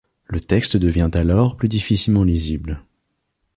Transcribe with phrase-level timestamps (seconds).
[0.25, 2.81] Le texte devient alors plus difficilement lisible.